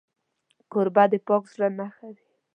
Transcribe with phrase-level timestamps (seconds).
[0.71, 2.23] کوربه د پاک زړه نښه وي.